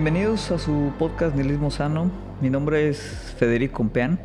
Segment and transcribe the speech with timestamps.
[0.00, 2.08] Bienvenidos a su podcast Nihilismo Sano.
[2.40, 4.20] Mi nombre es Federico Compeán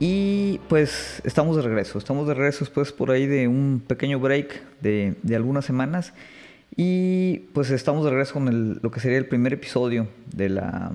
[0.00, 1.96] y pues estamos de regreso.
[1.96, 6.12] Estamos de regreso después por ahí de un pequeño break de, algunas semanas
[6.74, 10.90] y pues estamos de regreso con lo que sería el primer episodio de la,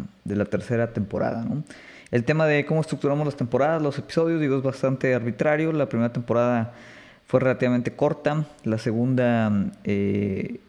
[0.50, 1.48] tercera temporada.
[2.12, 5.72] El tema de cómo estructuramos las temporadas, los episodios, digo, es bastante arbitrario.
[5.72, 6.74] La primera temporada
[7.28, 9.72] fue relativamente corta, la segunda...
[9.86, 10.60] Eh,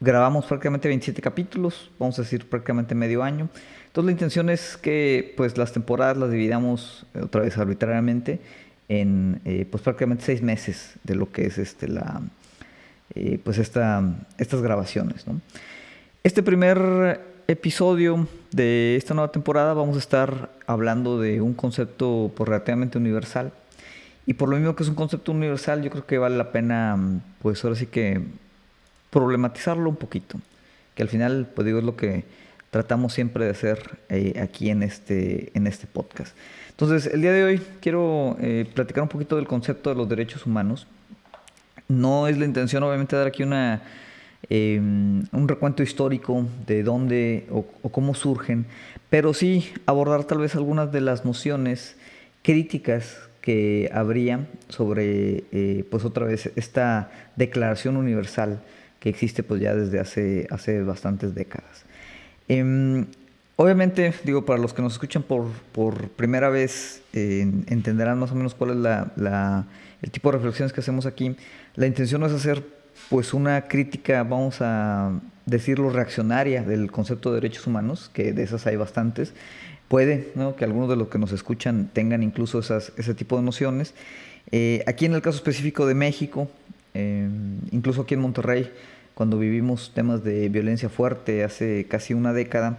[0.00, 3.48] grabamos prácticamente 27 capítulos, vamos a decir prácticamente medio año.
[3.86, 8.40] Entonces la intención es que pues las temporadas las dividamos eh, otra vez arbitrariamente
[8.88, 12.22] en eh, pues prácticamente seis meses de lo que es este la
[13.14, 14.02] eh, pues esta,
[14.38, 15.24] estas grabaciones.
[16.22, 22.48] Este primer episodio de esta nueva temporada vamos a estar hablando de un concepto pues,
[22.48, 23.52] relativamente universal
[24.26, 27.20] y por lo mismo que es un concepto universal yo creo que vale la pena
[27.42, 28.22] pues ahora sí que
[29.14, 30.40] problematizarlo un poquito,
[30.96, 32.24] que al final, pues digo, es lo que
[32.70, 36.36] tratamos siempre de hacer eh, aquí en este, en este podcast.
[36.70, 40.46] Entonces, el día de hoy quiero eh, platicar un poquito del concepto de los derechos
[40.46, 40.88] humanos.
[41.86, 43.82] No es la intención, obviamente, dar aquí una,
[44.50, 48.66] em, un recuento histórico de dónde o, cómo surgen,
[49.10, 51.94] pero sí abordar tal vez algunas de las nociones
[52.42, 58.60] críticas que habría sobre, eh, pues otra vez, esta Declaración Universal
[59.04, 61.84] que existe pues ya desde hace, hace bastantes décadas.
[62.48, 63.04] Em,
[63.56, 68.54] obviamente, digo, para los que nos escuchan por, por primera vez, entenderán más o menos
[68.54, 69.66] cuál es la,
[70.00, 71.36] el tipo de reflexiones que hacemos aquí.
[71.74, 72.64] La intención no es hacer
[73.10, 78.66] pues una crítica, vamos a decirlo, reaccionaria del concepto de derechos humanos, que de esas
[78.66, 79.34] hay bastantes.
[79.88, 80.56] Puede ¿no?
[80.56, 83.92] que algunos de los que nos escuchan tengan incluso esas, ese tipo de nociones.
[84.50, 86.48] Eh, aquí en el caso específico de México,
[86.94, 88.70] em, incluso aquí en Monterrey,
[89.14, 92.78] cuando vivimos temas de violencia fuerte hace casi una década,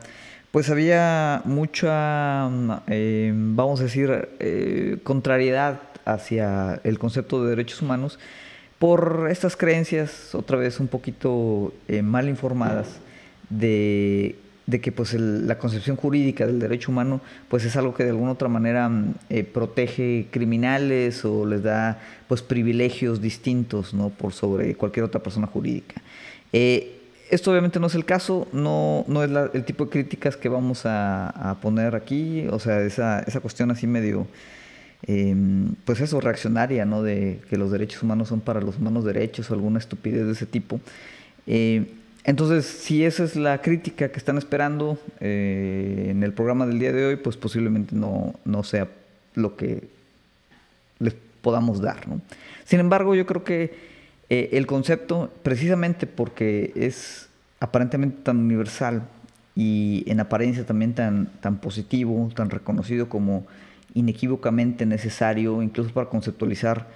[0.51, 2.49] pues había mucha,
[2.87, 8.19] eh, vamos a decir, eh, contrariedad hacia el concepto de derechos humanos
[8.79, 12.99] por estas creencias, otra vez un poquito eh, mal informadas,
[13.49, 14.35] de,
[14.67, 18.47] que pues la concepción jurídica del derecho humano pues es algo que de alguna otra
[18.47, 18.91] manera
[19.53, 24.09] protege criminales o les da pues privilegios distintos ¿no?
[24.09, 26.01] por sobre cualquier otra persona jurídica.
[26.51, 26.95] Eh,
[27.29, 30.83] esto obviamente no es el caso, no, no es el tipo de críticas que vamos
[30.85, 34.27] a, poner aquí, o sea, esa, esa cuestión así medio,
[35.03, 37.01] em, pues eso, reaccionaria, ¿no?
[37.01, 40.45] De que los derechos humanos son para los humanos derechos o alguna estupidez de ese
[40.45, 40.79] tipo.
[41.47, 41.85] Eh,
[42.25, 46.91] entonces, si esa es la crítica que están esperando eh, en el programa del día
[46.91, 48.87] de hoy, pues posiblemente no, no sea
[49.35, 49.87] lo que
[50.97, 52.21] les podamos dar, ¿no?
[52.63, 53.75] Sin embargo, yo creo que
[54.29, 59.03] eh, el concepto, precisamente porque es aparentemente tan universal
[59.55, 63.45] y en apariencia también tan, tan positivo, tan reconocido como
[63.93, 66.87] inequívocamente necesario, incluso para conceptualizar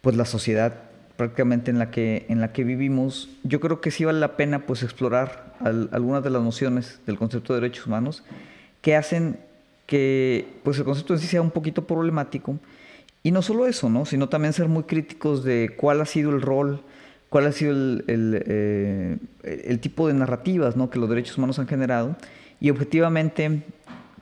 [0.00, 0.91] pues la sociedad
[1.22, 4.66] prácticamente en la que, en la que vivimos, yo creo que sí vale la pena
[4.66, 5.54] pues explorar
[5.92, 8.24] algunas de las nociones del concepto de derechos humanos
[8.80, 9.38] que hacen
[9.86, 12.58] que pues el concepto en sí sea un poquito problemático
[13.22, 14.04] y no solo eso, ¿no?
[14.04, 16.82] sino también ser muy críticos de cuál ha sido el rol,
[17.28, 18.42] cuál ha sido el, el,
[19.44, 20.90] eh, tipo de narrativas ¿no?
[20.90, 22.16] que los derechos humanos han generado
[22.58, 23.62] y objetivamente,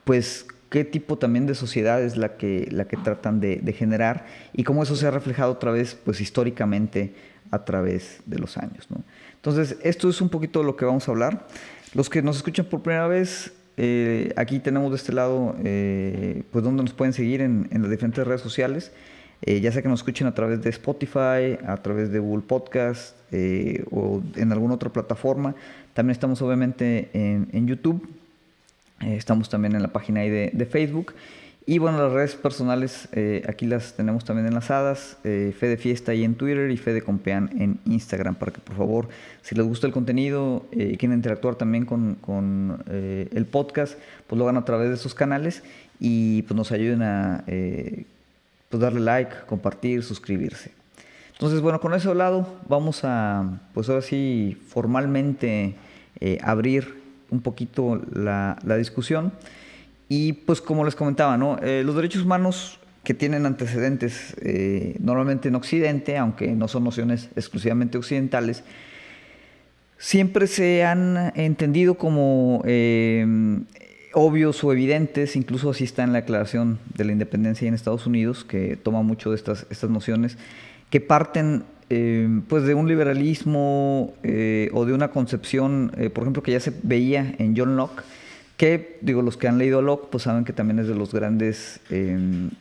[0.05, 4.27] pues, qué tipo también de sociedad es la que, la que tratan de, de, generar
[4.53, 7.13] y cómo eso se ha reflejado otra vez, pues, históricamente
[7.51, 8.87] a través de los años.
[8.91, 9.03] ¿no?
[9.35, 11.47] Entonces, esto es un poquito de lo que vamos a hablar.
[11.95, 16.63] Los que nos escuchan por primera vez, eh, aquí tenemos de este lado, eh, pues
[16.63, 18.93] donde nos pueden seguir en, las diferentes redes sociales.
[19.43, 23.17] Eh, ya sea que nos escuchen a través de Spotify, a través de Google Podcast
[23.91, 25.55] o en alguna otra plataforma.
[25.95, 28.07] También estamos obviamente en, YouTube.
[29.01, 31.15] Estamos también en la página de, de Facebook.
[31.67, 35.19] Y bueno, las redes personales eh, aquí las tenemos también enlazadas.
[35.25, 38.35] Eh, Fede Fiesta ahí en Twitter y Fede Compean en Instagram.
[38.35, 39.09] Para que por favor,
[39.43, 43.97] si les gusta el contenido eh, y quieren interactuar también con, con el podcast,
[44.27, 45.63] pues lo hagan a través de esos canales
[46.01, 50.73] y pues nos ayuden a pues darle like, compartir, suscribirse.
[51.35, 55.75] Entonces, bueno, con eso lado vamos a, pues ahora sí, formalmente
[56.43, 57.00] abrir
[57.31, 59.33] un poquito la, la discusión.
[60.09, 61.59] Y pues como les comentaba, ¿no?
[61.63, 67.31] Eh, los derechos humanos que tienen antecedentes eh, normalmente en Occidente, aunque no son nociones
[67.37, 68.65] exclusivamente occidentales,
[69.99, 73.25] siempre se han entendido como eh,
[74.13, 78.45] obvios o evidentes, incluso así está en la Declaración de la Independencia en Estados Unidos,
[78.45, 80.37] que toma mucho de estas, estas nociones,
[80.91, 86.41] que parten eh, pues de un liberalismo eh, o de una concepción, eh, por ejemplo,
[86.41, 88.05] que ya se veía en John Locke,
[88.57, 91.81] que digo, los que han leído Locke, pues saben que también es de los grandes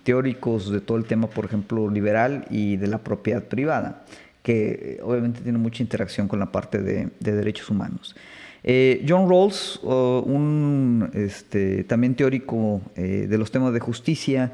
[0.03, 4.03] teóricos de todo el tema, por ejemplo, liberal y de la propiedad privada,
[4.41, 8.15] que obviamente tiene mucha interacción con la parte de, derechos humanos.
[8.63, 14.53] John Rawls, un este, también teórico de los temas de justicia,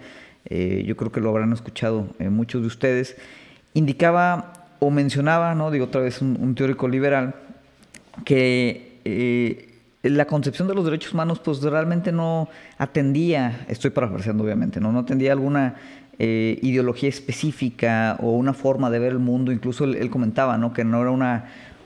[0.49, 3.15] yo creo que lo habrán escuchado muchos de ustedes,
[3.75, 5.71] indicaba o mencionaba, ¿no?
[5.71, 7.35] digo otra vez un, teórico liberal,
[8.23, 9.69] que eh,
[10.03, 14.99] la concepción de los derechos humanos pues realmente no atendía, estoy parafraseando obviamente, no, no
[14.99, 15.75] atendía alguna
[16.19, 20.73] eh, ideología específica o una forma de ver el mundo, incluso él, comentaba ¿no?
[20.73, 21.45] que no era una,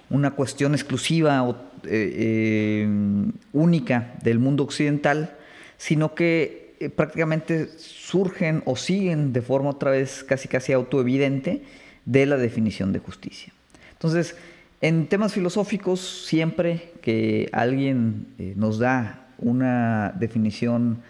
[0.10, 2.88] una cuestión exclusiva o eh,
[3.54, 5.36] única del mundo occidental,
[5.78, 11.64] sino que prácticamente surgen o siguen de forma otra vez casi casi autoevidente
[12.10, 13.54] de la definición de justicia.
[13.92, 14.36] Entonces,
[14.82, 21.02] en temas filosóficos, siempre que alguien eh, nos da una definición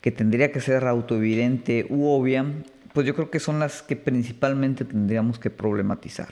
[0.00, 2.44] que tendría que ser autoevidente u obvia,
[2.92, 6.28] pues yo creo que son las que principalmente tendríamos que problematizar.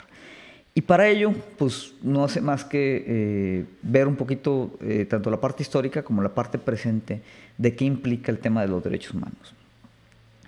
[0.75, 5.41] Y para ello, pues no hace más que eh, ver un poquito eh, tanto la
[5.41, 7.23] parte histórica como la parte presente
[7.59, 9.55] de qué implica el tema de los derechos humanos.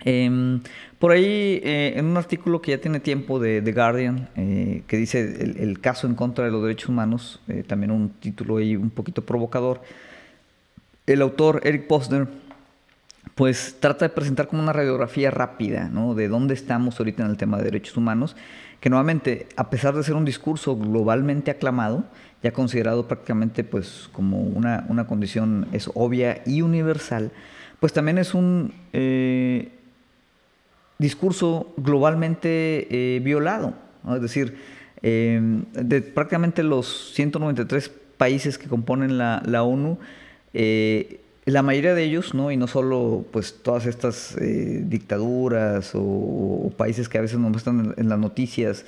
[0.07, 0.61] Em,
[0.99, 4.99] por ahí, eh, en un artículo que ya tiene tiempo de The Guardian, eh, que
[4.99, 5.21] dice
[5.59, 9.25] el, caso en contra de los derechos humanos, eh, también un título ahí un poquito
[9.25, 9.81] provocador,
[11.07, 12.29] el autor Eric Posner,
[13.35, 16.15] pues trata de presentar como una radiografía rápida ¿no?
[16.15, 18.37] de dónde estamos ahorita en el tema de derechos humanos,
[18.81, 22.05] que nuevamente, a pesar de ser un discurso globalmente aclamado,
[22.43, 27.33] ya considerado prácticamente pues como una, una condición es obvia y universal,
[27.81, 28.73] pues también es un
[30.99, 33.75] discurso globalmente eh, violado.
[34.15, 34.57] Es decir,
[35.03, 35.41] eh,
[35.73, 39.99] de prácticamente los 193 países que componen la, ONU,
[40.53, 42.51] eh, la mayoría de ellos, ¿no?
[42.51, 48.09] y no solo pues, todas estas dictaduras o, países que a veces nos muestran en,
[48.09, 48.85] las noticias,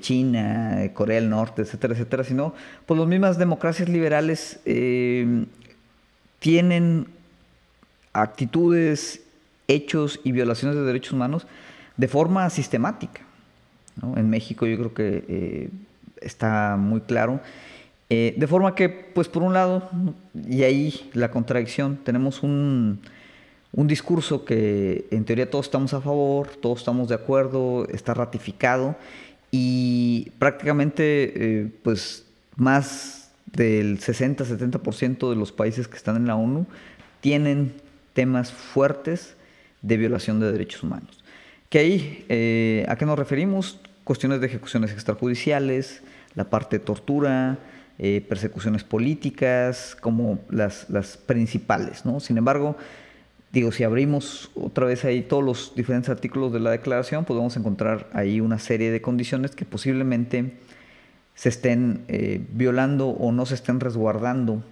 [0.00, 2.54] China, Corea del Norte, etcétera, etcétera, sino
[2.86, 4.60] pues las mismas democracias liberales
[6.40, 7.06] tienen
[8.12, 9.22] actitudes
[9.68, 11.46] hechos y violaciones de derechos humanos
[11.96, 13.20] de forma sistemática.
[14.16, 15.70] En México yo creo que eh,
[16.20, 17.40] está muy claro.
[18.10, 19.90] Eh, de forma que, pues por un lado,
[20.48, 23.00] y ahí la contradicción, tenemos un,
[23.72, 28.96] discurso que en teoría todos estamos a favor, todos estamos de acuerdo, está ratificado
[29.50, 32.26] y prácticamente eh, pues
[32.56, 36.66] más del 60-70% de los países que están en la ONU
[37.20, 37.72] tienen
[38.14, 39.36] temas fuertes
[39.82, 41.22] de violación de derechos humanos.
[41.68, 43.78] Que ahí, eh, ¿a qué nos referimos?
[44.04, 46.02] Cuestiones de ejecuciones extrajudiciales,
[46.34, 47.58] la parte de tortura,
[47.98, 52.20] eh, persecuciones políticas, como las, las principales, ¿no?
[52.20, 52.76] Sin embargo,
[53.52, 58.08] digo, si abrimos otra vez ahí todos los diferentes artículos de la declaración, podemos encontrar
[58.12, 60.52] ahí una serie de condiciones que posiblemente
[61.34, 64.62] se estén eh, violando o no se estén resguardando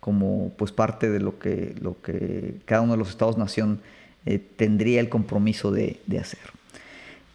[0.00, 3.80] como pues parte de lo que, lo que cada uno de los estados-nación
[4.26, 6.40] eh, tendría el compromiso de, hacer.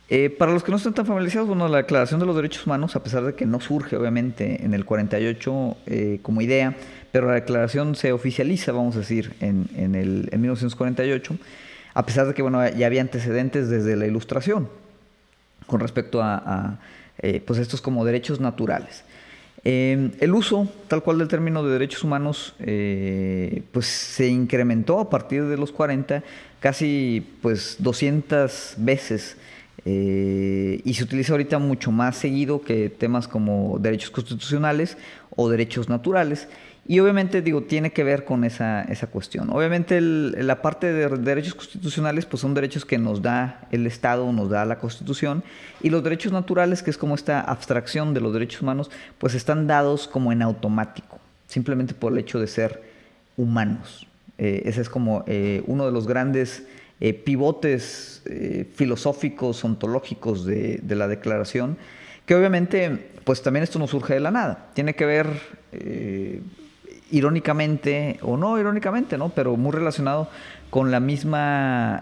[0.07, 2.95] Eh, para los que no están tan familiarizados, bueno, la Declaración de los Derechos Humanos,
[2.95, 6.75] a pesar de que no surge obviamente en el 48 eh, como idea,
[7.11, 11.37] pero la declaración se oficializa, vamos a decir, en, el, 1948,
[11.95, 14.69] a pesar de que bueno, ya había antecedentes desde la Ilustración
[15.65, 16.77] con respecto a,
[17.47, 19.03] pues estos como derechos naturales.
[19.65, 25.57] El uso tal cual del término de derechos humanos pues se incrementó a partir de
[25.57, 26.23] los 40
[26.59, 29.37] casi pues 200 veces
[29.85, 34.97] eh, y se utiliza ahorita mucho más seguido que temas como derechos constitucionales
[35.35, 36.47] o derechos naturales.
[36.87, 39.49] Y obviamente, digo, tiene que ver con esa, esa cuestión.
[39.49, 44.51] Obviamente la parte de derechos constitucionales pues son derechos que nos da el Estado, nos
[44.51, 45.43] da la Constitución,
[45.81, 49.65] y los derechos naturales, que es como esta abstracción de los derechos humanos, pues están
[49.65, 52.83] dados como en automático, simplemente por el hecho de ser
[53.35, 54.05] humanos.
[54.37, 56.67] Eh, ese es como eh, uno de los grandes
[56.99, 58.21] eh, pivotes
[58.75, 61.77] filosóficos, ontológicos de, la declaración,
[62.25, 64.69] que obviamente, pues también esto no surge de la nada.
[64.73, 65.27] Tiene que ver
[67.11, 69.29] irónicamente, o no irónicamente, ¿no?
[69.29, 70.29] pero muy relacionado
[70.69, 72.01] con la misma,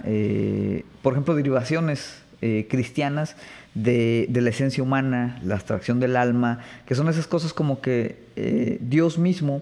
[1.01, 2.21] por ejemplo, derivaciones
[2.69, 3.35] cristianas
[3.75, 9.19] de, la esencia humana, la abstracción del alma, que son esas cosas como que Dios
[9.19, 9.61] mismo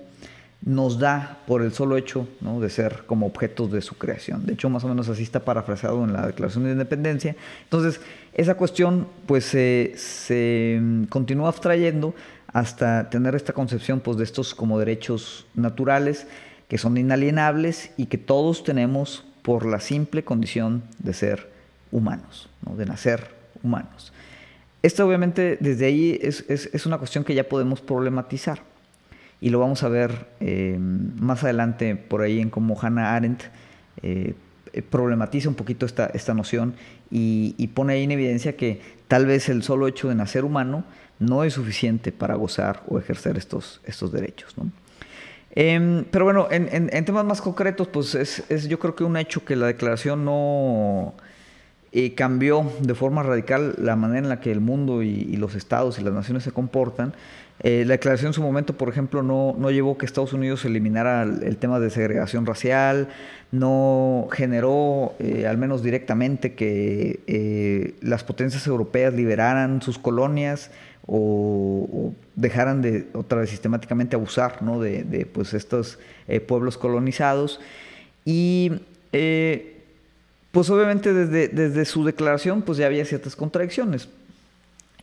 [0.64, 4.46] nos da por el solo hecho de ser como objetos de su creación.
[4.46, 7.36] De hecho, más o menos así está parafraseado en la Declaración de Independencia.
[7.64, 8.00] Entonces,
[8.34, 12.14] esa cuestión pues se mm, continúa abstrayendo
[12.48, 16.28] hasta tener esta concepción pues, de estos como derechos naturales
[16.68, 21.52] que son inalienables y que todos tenemos por la simple condición de ser
[21.92, 23.30] humanos, de nacer
[23.64, 24.14] humanos.
[24.82, 28.64] Esto obviamente desde ahí es, es una cuestión que ya podemos problematizar
[29.42, 33.44] y lo vamos a ver eh, más adelante por ahí en cómo Hannah Arendt
[34.04, 34.36] eh,
[34.90, 36.76] problematiza un poquito esta, esta noción
[37.12, 40.86] y, pone ahí en evidencia que tal vez el solo hecho de nacer humano
[41.20, 44.56] no es suficiente para gozar o ejercer estos, estos derechos.
[45.54, 49.56] Em, pero bueno, en, temas más concretos, pues es, yo creo que un hecho que
[49.56, 51.14] la declaración no
[51.92, 55.56] eh, cambió de forma radical la manera en la que el mundo y, y los
[55.56, 57.14] estados y las naciones se comportan.
[57.64, 61.22] Eh, la declaración en su momento, por ejemplo, no, no llevó que Estados Unidos eliminara
[61.24, 63.10] el, tema de segregación racial,
[63.52, 70.72] no generó, eh, al menos directamente, que eh, las potencias europeas liberaran sus colonias
[71.06, 74.80] o, dejaran de otra vez sistemáticamente abusar ¿no?
[74.80, 76.00] de, de, pues, estos
[76.48, 77.60] pueblos colonizados.
[78.26, 78.72] Y
[80.52, 84.08] pues obviamente desde, desde su declaración pues ya había ciertas contradicciones.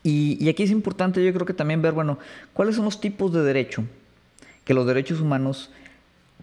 [0.08, 2.18] Y, aquí es importante yo creo que también ver, bueno,
[2.54, 3.84] cuáles son los tipos de derecho
[4.64, 5.70] que los derechos humanos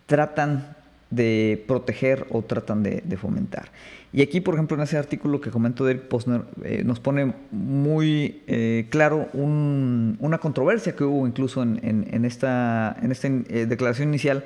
[0.06, 0.76] tratan
[1.10, 3.72] de proteger o tratan de, fomentar.
[4.14, 8.44] Y aquí, por ejemplo, en ese artículo que comentó Derek Posner, eh, nos pone muy
[8.46, 14.44] eh, claro una controversia que hubo incluso en, esta, en esta eh, declaración inicial,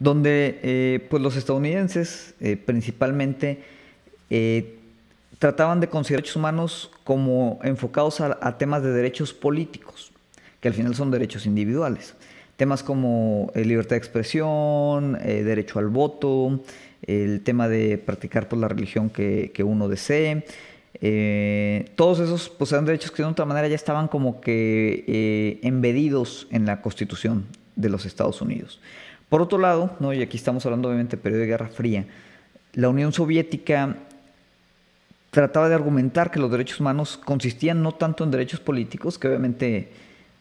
[0.00, 2.34] donde pues los estadounidenses
[2.66, 3.62] principalmente
[5.38, 10.12] trataban de considerar derechos humanos como enfocados a, temas de derechos políticos,
[10.60, 12.14] que al final son derechos individuales.
[12.56, 16.60] Temas como eh, libertad de expresión, eh, derecho al voto,
[17.02, 20.46] el tema de practicar pues, la religión que, uno desee.
[21.02, 26.48] Eh, todos esos pues, eran derechos que de otra manera ya estaban como que embedidos
[26.50, 27.44] en la constitución
[27.76, 28.80] de los Estados Unidos.
[29.28, 30.14] Por otro lado, ¿no?
[30.14, 32.06] y aquí estamos hablando obviamente del periodo de Guerra Fría,
[32.72, 33.96] la Unión Soviética
[35.36, 39.92] trataba de argumentar que los derechos humanos consistían no tanto en derechos políticos, que obviamente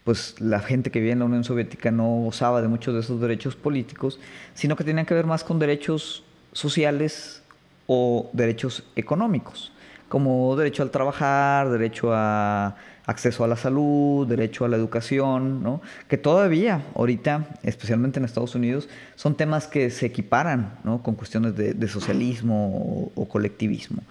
[0.06, 3.20] pues la gente que vivía en la Unión Soviética no gozaba de muchos de esos
[3.20, 4.22] derechos políticos,
[4.54, 6.24] sino que tenían que ver más con derechos
[6.54, 7.44] sociales
[7.88, 9.74] o derechos económicos,
[10.08, 15.82] como derecho al trabajar, derecho a acceso a la salud, derecho a la educación, ¿no?
[16.08, 21.04] que todavía ahorita, especialmente en Estados Unidos, son temas que se equiparan ¿no?
[21.04, 24.02] con cuestiones de, socialismo o colectivismo.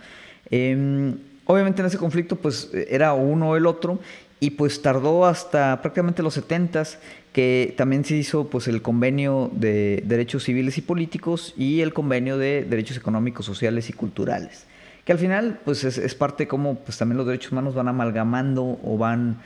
[0.51, 3.99] Em, obviamente en ese conflicto pues era uno o el otro
[4.41, 6.85] y pues tardó hasta prácticamente los 70
[7.33, 12.39] que también se hizo pues el convenio de derechos civiles y políticos y el convenio
[12.39, 14.67] de derechos económicos, sociales y culturales.
[15.05, 18.97] Que al final pues es, parte como pues también los derechos humanos van amalgamando o
[18.97, 19.39] van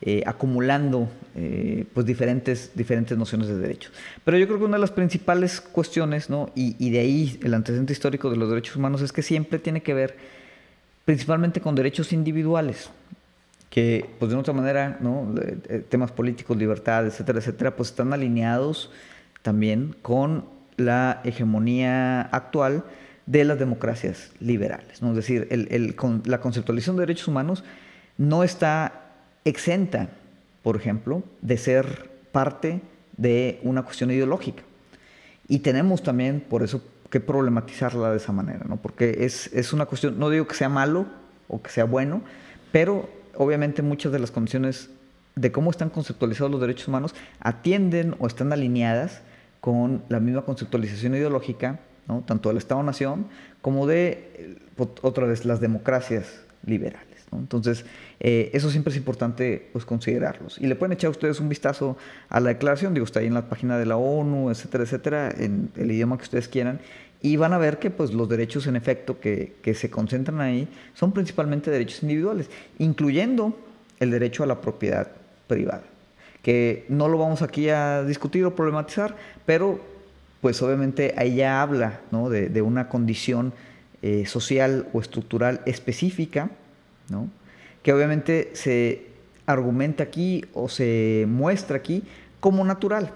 [0.00, 3.92] eh, acumulando eh, pues diferentes, diferentes nociones de derechos.
[4.24, 6.50] Pero yo creo que una de las principales cuestiones, ¿no?
[6.54, 9.94] y de ahí el antecedente histórico de los derechos humanos es que siempre tiene que
[9.94, 10.16] ver
[11.06, 12.90] principalmente con derechos individuales,
[13.70, 15.34] que pues de otra manera, ¿no?
[15.88, 18.90] temas políticos, libertad, etcétera, etcétera, pues están alineados
[19.42, 20.44] también con
[20.76, 22.84] la hegemonía actual
[23.24, 25.00] de las democracias liberales.
[25.00, 27.64] Es decir, el, la conceptualización de derechos humanos
[28.18, 29.04] no está
[29.44, 30.08] exenta,
[30.62, 32.80] por ejemplo, de ser parte
[33.16, 34.62] de una cuestión ideológica.
[35.48, 38.76] Y tenemos también, por eso que problematizarla de esa manera, ¿no?
[38.76, 41.06] Porque es, es una cuestión, no digo que sea malo
[41.48, 42.22] o que sea bueno,
[42.72, 44.90] pero obviamente muchas de las condiciones
[45.34, 49.20] de cómo están conceptualizados los derechos humanos atienden o están alineadas
[49.60, 52.22] con la misma conceptualización ideológica, ¿no?
[52.26, 53.26] tanto del Estado-Nación
[53.60, 54.58] como de,
[55.02, 57.15] otra vez, las democracias liberales.
[57.32, 57.84] Entonces,
[58.20, 60.58] eh, eso siempre es importante pues, considerarlos.
[60.58, 61.96] Y le pueden echar ustedes un vistazo
[62.28, 65.70] a la declaración, digo, está ahí en la página de la ONU, etcétera, etcétera, en
[65.76, 66.80] el idioma que ustedes quieran,
[67.22, 70.68] y van a ver que pues, los derechos en efecto que, que se concentran ahí
[70.94, 73.58] son principalmente derechos individuales, incluyendo
[74.00, 75.08] el derecho a la propiedad
[75.46, 75.82] privada,
[76.42, 79.80] que no lo vamos aquí a discutir o problematizar, pero
[80.40, 82.28] pues obviamente ahí ya habla ¿no?
[82.28, 83.52] de, de, una condición
[84.02, 86.50] eh, social o estructural específica,
[87.08, 87.28] ¿no?
[87.82, 89.06] que obviamente se
[89.46, 92.02] argumenta aquí o se muestra aquí
[92.40, 93.12] como natural.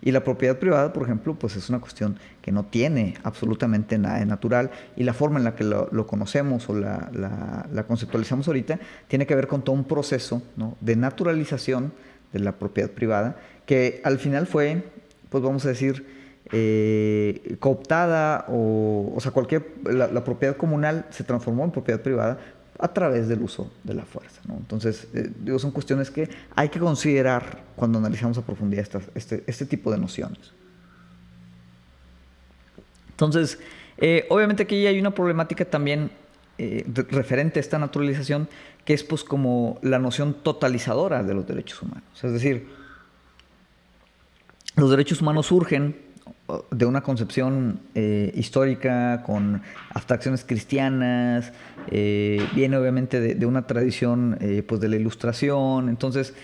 [0.00, 4.18] Y la propiedad privada, por ejemplo, pues es una cuestión que no tiene absolutamente nada
[4.18, 9.26] de natural y la forma en la que lo, conocemos o la, conceptualizamos ahorita tiene
[9.26, 10.42] que ver con todo un proceso
[10.80, 11.92] de naturalización
[12.32, 13.36] de la propiedad privada
[13.66, 14.82] que al final fue
[15.32, 16.04] pues vamos a decir,
[16.52, 22.38] eh, cooptada o, o sea, cualquier, la, propiedad comunal se transformó en propiedad privada
[22.82, 24.40] a través del uso de la fuerza.
[24.48, 29.92] Entonces, eh, son cuestiones que hay que considerar cuando analizamos a profundidad este, este tipo
[29.92, 30.52] de nociones.
[33.10, 33.60] Entonces,
[33.98, 36.10] eh, obviamente aquí hay una problemática también
[36.58, 38.48] eh, referente a esta naturalización,
[38.84, 42.02] que es pues como la noción totalizadora de los derechos humanos.
[42.20, 42.68] Es decir,
[44.74, 46.11] los derechos humanos surgen
[46.70, 51.52] de una concepción eh, histórica con abstracciones cristianas,
[51.90, 56.34] eh, viene obviamente de, una tradición eh, pues de la ilustración, entonces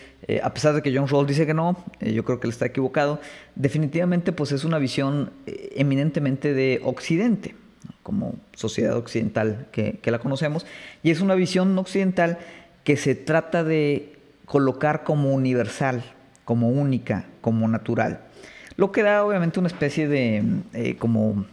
[0.42, 3.18] a pesar de que John Rawls dice que no, yo creo que él está equivocado,
[3.54, 7.54] definitivamente pues es una visión eminentemente de Occidente,
[8.02, 10.66] como sociedad occidental que, que la conocemos,
[11.02, 12.38] y es una visión occidental
[12.84, 16.02] que se trata de colocar como universal,
[16.44, 18.27] como única, como natural.
[18.78, 20.40] Lo que da obviamente una especie de
[20.72, 21.44] eh, como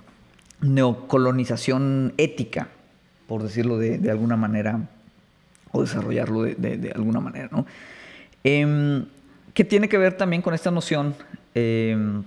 [0.62, 2.68] neocolonización ética,
[3.28, 4.82] por decirlo de, alguna manera,
[5.72, 7.66] o desarrollarlo de, alguna manera, ¿no?
[8.44, 9.06] Em,
[9.56, 11.16] que tiene que ver también con esta noción,
[11.56, 12.22] em,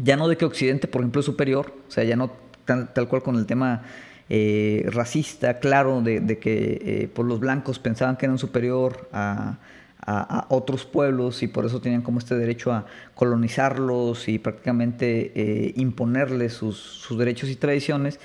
[0.00, 2.30] ya no de que Occidente, por ejemplo, es superior, o sea, ya no
[2.64, 3.82] tal, cual con el tema
[4.28, 9.58] eh, racista, claro, de, que eh, por los blancos pensaban que eran superior a,
[10.10, 15.72] a, otros pueblos y por eso tenían como este derecho a colonizarlos y prácticamente eh,
[15.76, 18.18] imponerles sus, derechos y tradiciones.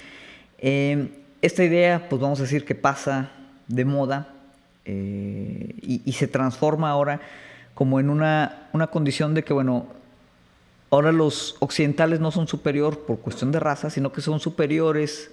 [0.59, 1.09] Eh,
[1.41, 3.31] esta idea, pues vamos a decir que pasa
[3.67, 4.29] de moda
[4.85, 7.19] eh, y, se transforma ahora
[7.73, 9.87] como en una, una condición de que, bueno,
[10.89, 15.31] ahora los occidentales no son superior por cuestión de raza, sino que son superiores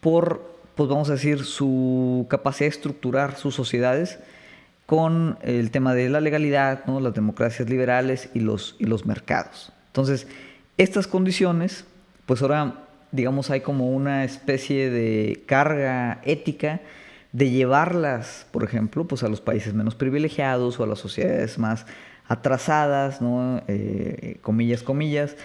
[0.00, 4.20] por, pues vamos a decir, su capacidad de estructurar sus sociedades
[4.88, 6.98] con el tema de la legalidad, ¿no?
[6.98, 9.70] las democracias liberales y los, y los mercados.
[9.88, 10.26] Entonces,
[10.78, 11.84] estas condiciones,
[12.24, 16.80] pues ahora, digamos, hay como una especie de carga ética
[17.32, 21.84] de llevarlas, por ejemplo, pues a los países menos privilegiados o a las sociedades más
[22.26, 23.60] atrasadas, ¿no?
[23.68, 25.36] Eh, comillas, comillas,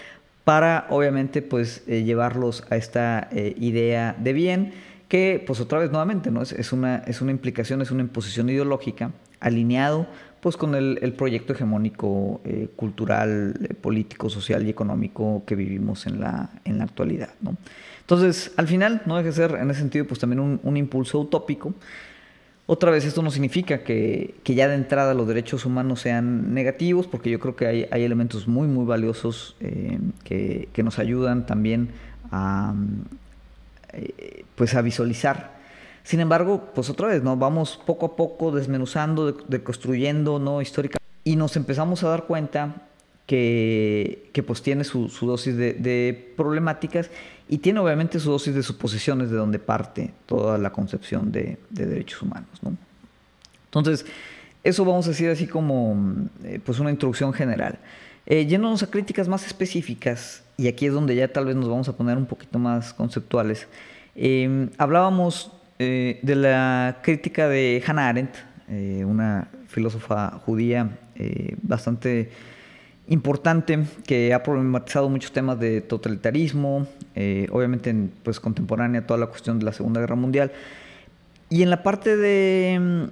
[0.45, 4.73] para obviamente pues eh, llevarlos a esta eh, idea de bien
[5.09, 6.41] que pues otra vez nuevamente ¿no?
[6.41, 9.11] es, una, es una implicación, es una imposición ideológica
[9.43, 10.07] alineado
[10.43, 16.19] pues con el, proyecto hegemónico eh, cultural, eh, político, social y económico que vivimos en
[16.19, 17.29] la, en la actualidad.
[17.39, 17.55] ¿no?
[18.01, 21.73] Entonces, al final, no deja de ser en ese sentido pues también un, impulso utópico.
[22.65, 27.29] Otra vez, esto no significa que, ya de entrada los derechos humanos sean negativos, porque
[27.29, 31.91] yo creo que hay, hay elementos muy, muy valiosos eh, que, que, nos ayudan también
[32.31, 32.73] a,
[34.57, 35.53] pues a visualizar
[36.03, 37.37] sin embargo, pues otra vez, ¿no?
[37.37, 40.61] Vamos poco a poco desmenuzando, deconstruyendo, ¿no?
[40.61, 40.97] Histórica.
[41.23, 42.87] Y nos empezamos a dar cuenta
[43.25, 47.09] que, que pues tiene su, dosis de, problemáticas
[47.47, 52.21] y tiene obviamente su dosis de suposiciones de donde parte toda la concepción de, derechos
[52.21, 52.75] humanos, ¿no?
[53.65, 54.05] Entonces,
[54.63, 57.79] eso vamos a decir así como eh, pues una introducción general.
[58.25, 61.87] Eh, yéndonos a críticas más específicas, y aquí es donde ya tal vez nos vamos
[61.89, 63.67] a poner un poquito más conceptuales,
[64.15, 68.35] eh, hablábamos eh, de la crítica de Hannah Arendt,
[68.69, 72.29] eh, una filósofa judía eh, bastante
[73.07, 76.87] importante que ha problematizado muchos temas de totalitarismo,
[77.51, 80.51] obviamente pues contemporánea toda la cuestión de la Segunda Guerra Mundial.
[81.49, 83.09] Y en la parte de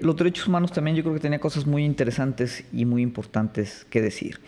[0.00, 4.00] los derechos humanos también yo creo que tenía cosas muy interesantes y muy importantes que
[4.00, 4.38] decir.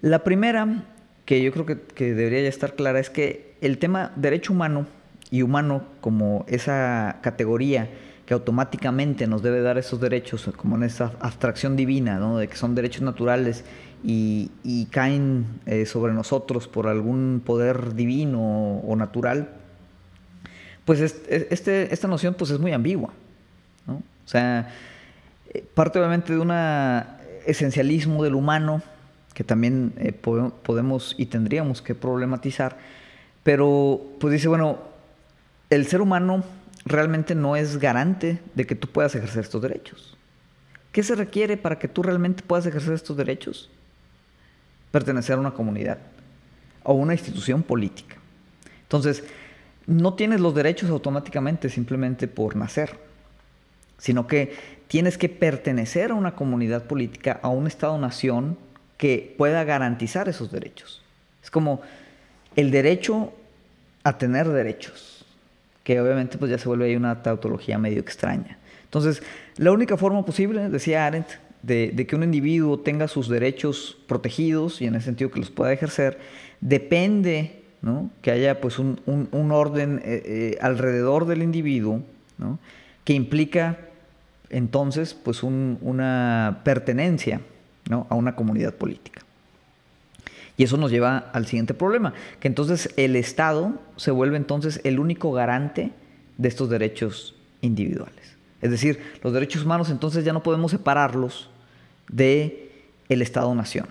[0.00, 0.84] La primera,
[1.26, 4.86] que yo creo que, que debería ya estar clara, es que el tema derecho humano
[5.34, 7.90] y humano como esa categoría
[8.24, 12.76] que automáticamente nos debe dar esos derechos, como en esa abstracción divina, de que son
[12.76, 13.64] derechos naturales
[14.04, 19.48] y, caen eh, sobre nosotros por algún poder divino o, natural,
[20.84, 23.10] pues este, esta noción pues es muy ambigua.
[23.88, 24.72] O sea,
[25.52, 26.52] eh, parte obviamente de un
[27.44, 28.82] esencialismo del humano
[29.34, 32.76] que también eh, podemos y tendríamos que problematizar,
[33.42, 34.93] pero pues dice, bueno,
[35.74, 36.44] el ser humano
[36.84, 40.16] realmente no es garante de que tú puedas ejercer estos derechos.
[40.92, 43.70] ¿Qué se requiere para que tú realmente puedas ejercer estos derechos?
[44.92, 45.98] Pertenecer a una comunidad
[46.84, 48.16] o una institución política.
[48.82, 49.24] Entonces,
[49.86, 52.96] no tienes los derechos automáticamente simplemente por nacer,
[53.98, 54.54] sino que
[54.86, 58.56] tienes que pertenecer a una comunidad política, a un Estado-nación
[58.96, 61.02] que pueda garantizar esos derechos.
[61.42, 61.80] Es como
[62.54, 63.32] el derecho
[64.04, 65.13] a tener derechos
[65.84, 68.58] que obviamente pues ya se vuelve ahí una tautología medio extraña.
[68.84, 69.22] Entonces,
[69.56, 71.28] la única forma posible, decía Arendt,
[71.62, 75.72] de, que un individuo tenga sus derechos protegidos y en ese sentido que los pueda
[75.72, 76.18] ejercer,
[76.60, 77.60] depende
[78.22, 78.98] que haya pues un,
[79.52, 82.02] orden eh, eh, alrededor del individuo
[83.04, 83.78] que implica
[84.48, 87.40] entonces pues una pertenencia
[87.90, 89.20] a una comunidad política.
[90.56, 95.00] Y eso nos lleva al siguiente problema, que entonces el Estado se vuelve entonces el
[95.00, 95.90] único garante
[96.38, 98.36] de estos derechos individuales.
[98.62, 101.50] Es decir, los derechos humanos entonces ya no podemos separarlos
[102.08, 102.70] de
[103.08, 103.88] el Estado-nación.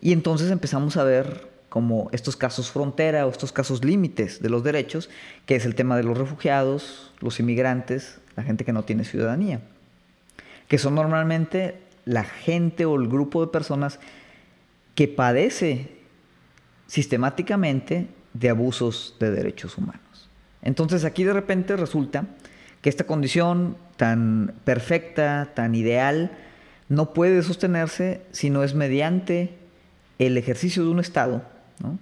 [0.00, 4.62] Y entonces empezamos a ver como estos casos frontera o estos casos límites de los
[4.62, 5.08] derechos,
[5.46, 9.60] que es el tema de los refugiados, los inmigrantes, la gente que no tiene ciudadanía,
[10.68, 14.00] que son normalmente la gente o el grupo de personas
[14.94, 15.90] que padece
[16.86, 20.28] sistemáticamente de abusos de derechos humanos.
[20.62, 22.26] Entonces aquí de repente resulta
[22.80, 26.32] que esta condición tan perfecta, tan ideal,
[26.88, 29.56] no puede sostenerse si no es mediante
[30.18, 31.42] el ejercicio de un Estado,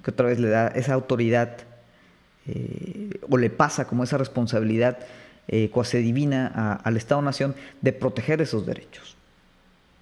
[0.02, 1.58] que otra vez le da esa autoridad
[2.46, 4.98] eh, o le pasa como esa responsabilidad
[5.48, 9.16] eh, cuasi divina al Estado-Nación de proteger esos derechos.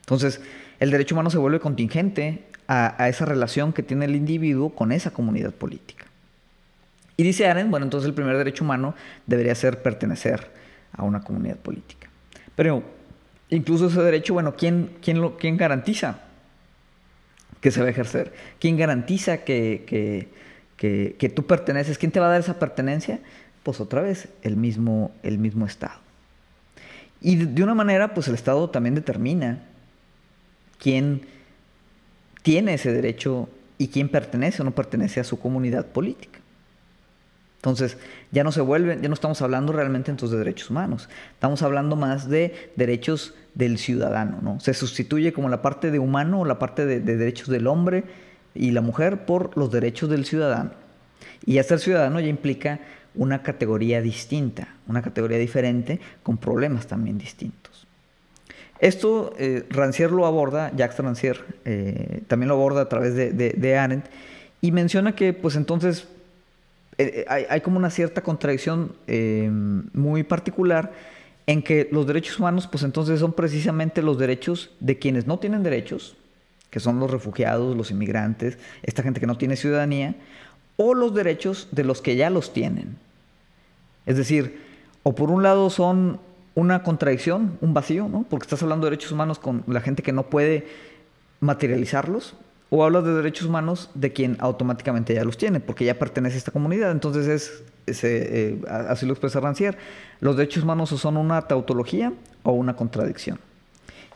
[0.00, 0.40] Entonces,
[0.80, 5.10] el derecho humano se vuelve contingente a, esa relación que tiene el individuo con esa
[5.10, 6.04] comunidad política.
[7.16, 8.94] Y dice Arendt, bueno, entonces el primer derecho humano
[9.26, 10.50] debería ser pertenecer
[10.92, 12.08] a una comunidad política.
[12.54, 12.82] Pero
[13.48, 16.20] incluso ese derecho, bueno, ¿quién, quién, lo, quién garantiza
[17.60, 18.32] que se va a ejercer?
[18.60, 20.28] ¿Quién garantiza que,
[20.76, 21.98] que, tú perteneces?
[21.98, 23.18] ¿Quién te va a dar esa pertenencia?
[23.62, 25.98] Pues otra vez, el mismo, el mismo Estado.
[27.20, 29.64] Y de una manera, pues el Estado también determina
[30.78, 31.22] quién
[32.42, 36.40] tiene ese derecho y quién pertenece o no pertenece a su comunidad política.
[37.58, 37.98] Entonces,
[38.30, 41.96] ya no se vuelve, ya no estamos hablando realmente entonces de derechos humanos, estamos hablando
[41.96, 44.60] más de derechos del ciudadano, ¿no?
[44.60, 48.04] Se sustituye como la parte de humano o la parte de, derechos del hombre
[48.54, 50.70] y la mujer por los derechos del ciudadano.
[51.44, 52.78] Y ya ser ciudadano ya implica
[53.16, 57.87] una categoría distinta, una categoría diferente con problemas también distintos.
[58.80, 64.06] Esto eh, Rancière lo aborda, Jacques Rancière eh, también lo aborda a través de, Arendt
[64.60, 66.06] y menciona que pues entonces
[66.96, 68.92] eh, hay, hay, como una cierta contradicción
[69.92, 70.92] muy particular
[71.46, 75.62] en que los derechos humanos pues entonces son precisamente los derechos de quienes no tienen
[75.62, 76.16] derechos,
[76.70, 80.14] que son los refugiados, los inmigrantes, esta gente que no tiene ciudadanía,
[80.76, 82.96] o los derechos de los que ya los tienen.
[84.06, 84.60] Es decir,
[85.02, 86.20] o por un lado son
[86.58, 88.26] una contradicción, un vacío, ¿no?
[88.28, 90.66] Porque estás hablando de derechos humanos con la gente que no puede
[91.38, 92.34] materializarlos,
[92.68, 96.38] o hablas de derechos humanos de quien automáticamente ya los tiene, porque ya pertenece a
[96.38, 96.90] esta comunidad.
[96.90, 99.76] Entonces es, eh, así lo expresa Rancière,
[100.18, 103.38] los derechos humanos son una tautología o una contradicción.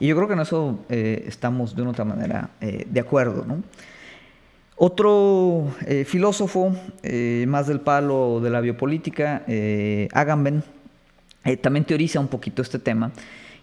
[0.01, 3.45] Y yo creo que en eso eh, estamos de una otra manera eh, de acuerdo,
[3.47, 3.63] ¿no?
[4.75, 5.69] Otro
[6.07, 6.75] filósofo
[7.47, 9.45] más del palo de la biopolítica,
[10.13, 10.65] Agamben,
[11.45, 13.13] eh, también teoriza un poquito este tema.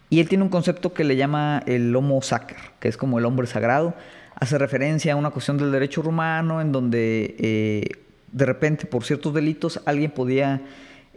[0.09, 3.25] Y él tiene un concepto que le llama el homo sacer, que es como el
[3.25, 3.93] hombre sagrado.
[4.35, 7.97] Hace referencia a una cuestión del derecho romano en donde eh,
[8.31, 10.61] de repente por ciertos delitos alguien podía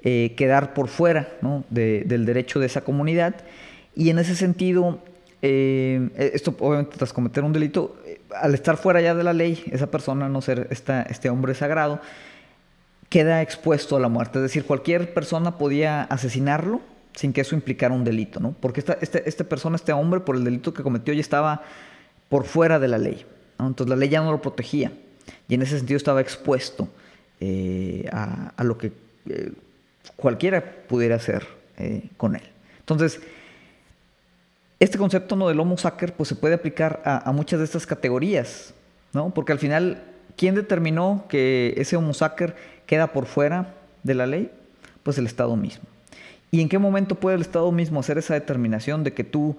[0.03, 1.29] eh, quedar por fuera
[1.71, 3.37] del derecho de esa comunidad.
[3.95, 4.99] Y en ese sentido,
[5.41, 7.97] esto obviamente tras cometer un delito,
[8.35, 12.01] al estar fuera ya de la ley, esa persona, no ser esta, este hombre sagrado,
[13.13, 14.39] queda expuesto a la muerte.
[14.39, 16.81] Es decir, cualquier persona podía asesinarlo
[17.15, 18.57] sin que eso implicara un delito, ¿no?
[18.59, 21.63] Porque esta, este, esta persona, este hombre, por el delito que cometió, ya estaba
[22.31, 23.27] por fuera de la ley.
[23.61, 24.93] Entonces la ley ya no lo protegía.
[25.47, 26.89] Y en ese sentido estaba expuesto
[27.39, 28.93] eh, a, lo que
[29.29, 29.53] eh,
[30.17, 31.47] cualquiera pudiera hacer
[31.77, 32.43] eh, con él.
[32.81, 33.21] Entonces,
[34.81, 35.49] este concepto ¿no?
[35.49, 38.73] del homo sacer pues, se puede aplicar a, a, muchas de estas categorías,
[39.13, 39.35] ¿no?
[39.35, 40.03] Porque al final,
[40.35, 42.57] ¿quién determinó que ese homo sacer
[42.93, 44.51] queda por fuera de la ley?
[45.03, 45.85] Pues el Estado mismo.
[46.51, 49.57] ¿Y en qué momento puede el Estado mismo hacer esa determinación de que tú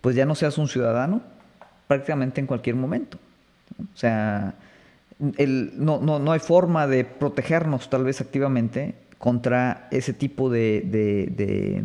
[0.00, 1.20] pues ya no seas un ciudadano?
[1.88, 3.18] Prácticamente en cualquier momento.
[3.92, 4.54] O sea,
[5.18, 11.82] no, no, hay forma de protegernos tal vez activamente contra ese tipo de,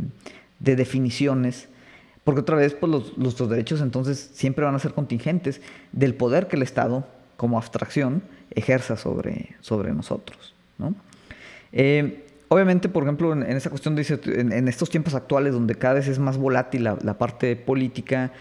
[0.59, 1.67] definiciones,
[2.23, 5.61] porque otra vez pues, los, nuestros derechos entonces siempre van a ser contingentes
[5.93, 10.53] del poder que el Estado, como abstracción, ejerza sobre, sobre nosotros.
[11.71, 16.07] Eh, obviamente, por ejemplo, en, esa cuestión, dice, en, estos tiempos actuales donde cada vez
[16.07, 18.31] es más volátil la, parte política,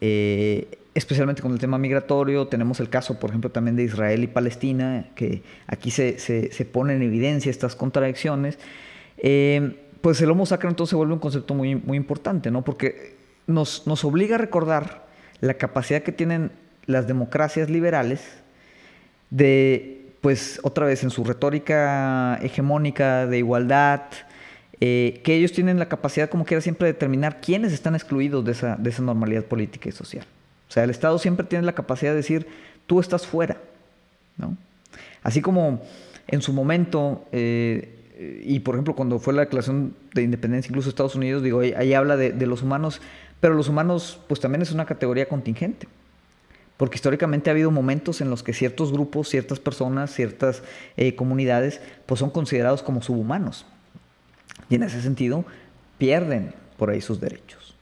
[0.00, 4.26] eh, especialmente con el tema migratorio, tenemos el caso, por ejemplo, también de Israel y
[4.26, 8.58] Palestina, que aquí se, se, pone en evidencia estas contradicciones.
[9.18, 12.62] Eh, pues el homo sacro entonces se vuelve un concepto muy, muy importante, ¿no?
[12.62, 15.06] Porque nos, nos obliga a recordar
[15.40, 16.52] la capacidad que tienen
[16.86, 18.20] las democracias liberales
[19.30, 24.02] de, pues otra vez en su retórica hegemónica de igualdad,
[24.80, 28.52] eh, que ellos tienen la capacidad, como quiera, siempre de determinar quiénes están excluidos de
[28.52, 30.26] esa, de esa normalidad política y social.
[30.68, 32.46] O sea, el Estado siempre tiene la capacidad de decir,
[32.86, 33.56] tú estás fuera.
[34.36, 34.56] ¿no?
[35.22, 35.82] Así como
[36.28, 41.14] en su momento, eh, y por ejemplo cuando fue la declaración de independencia incluso Estados
[41.14, 43.00] Unidos, digo, ahí, habla de, de, los humanos,
[43.40, 45.88] pero los humanos pues también es una categoría contingente.
[46.78, 50.62] Porque históricamente ha habido momentos en los que ciertos grupos, ciertas personas, ciertas
[50.96, 53.66] eh, comunidades, pues son considerados como subhumanos.
[54.70, 55.44] Y en ese sentido,
[55.98, 57.74] pierden por ahí sus derechos.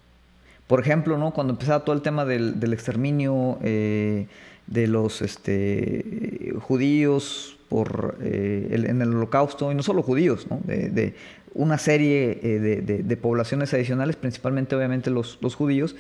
[0.66, 1.35] Por ejemplo, ¿no?
[1.35, 4.28] cuando empezaba todo el tema del, exterminio eh,
[4.66, 11.14] de los este, judíos por, eh, en el holocausto, y no solo judíos, de,
[11.52, 15.96] una serie de, poblaciones adicionales, principalmente obviamente los, los judíos,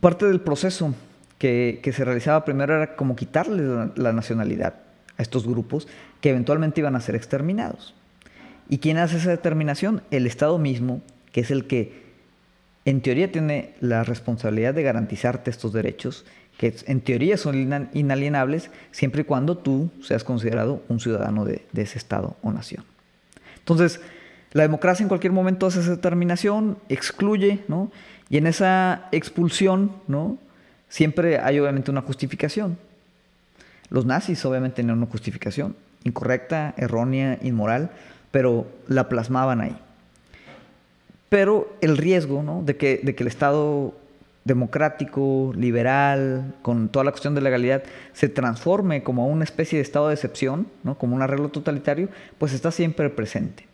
[0.00, 0.94] parte del proceso
[1.38, 4.74] que, se realizaba primero era como quitarle la, nacionalidad
[5.16, 5.88] a estos grupos
[6.20, 7.94] que eventualmente iban a ser exterminados.
[8.68, 10.02] ¿Y quién hace esa determinación?
[10.10, 12.04] El Estado mismo, que es el que
[12.84, 16.24] en teoría tiene la responsabilidad de garantizarte estos derechos,
[16.58, 21.82] que en teoría son inalienables siempre y cuando tú seas considerado un ciudadano de, de
[21.82, 22.84] ese Estado o nación.
[23.58, 24.00] Entonces,
[24.52, 27.90] la democracia en cualquier momento hace esa determinación, excluye, ¿no?
[28.30, 30.38] Y en esa expulsión, ¿no?
[30.88, 32.78] Siempre hay obviamente una justificación.
[33.90, 37.90] Los nazis obviamente tenían una justificación, incorrecta, errónea, inmoral,
[38.30, 39.76] pero la plasmaban ahí.
[41.28, 43.94] Pero el riesgo de, que, de que el Estado
[44.44, 50.08] democrático, liberal, con toda la cuestión de legalidad, se transforme como una especie de estado
[50.08, 50.98] de excepción, ¿no?
[50.98, 53.66] como un arreglo totalitario, pues está siempre presente.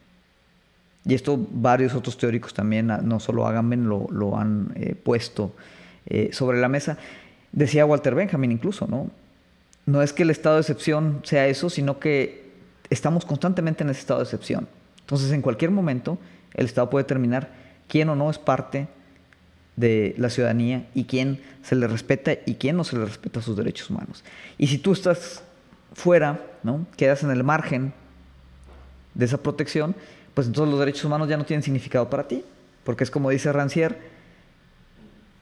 [1.05, 5.53] Y esto varios otros teóricos también, no solo Agamben, lo, lo han eh, puesto
[6.07, 6.99] eh, sobre la mesa.
[7.53, 9.11] Decía Walter Benjamin incluso, ¿no?
[9.87, 12.51] No es que el estado de excepción sea eso, sino que
[12.91, 14.69] estamos constantemente en ese estado de excepción.
[15.01, 16.19] Entonces, en cualquier momento,
[16.55, 17.49] el Estado puede determinar
[17.89, 18.87] quién o no es parte
[19.77, 23.57] de la ciudadanía y quién se le respeta y quién no se le respeta sus
[23.57, 24.23] derechos humanos.
[24.59, 25.43] Y si tú estás
[25.95, 26.87] fuera, ¿no?
[26.97, 27.93] quedas en el margen
[29.15, 29.95] de esa protección,
[30.35, 32.45] pues entonces los derechos humanos ya no tienen significado para ti,
[32.85, 33.97] porque es como dice Rancière,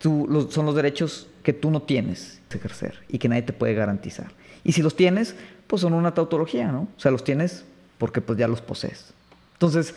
[0.01, 4.33] son los derechos que tú no tienes que ejercer y que nadie te puede garantizar.
[4.65, 5.35] Y si los tienes,
[5.67, 6.89] pues son una tautología, ¿no?
[6.97, 7.65] O sea, los tienes
[7.99, 9.13] porque pues ya los posees.
[9.55, 9.95] Entonces,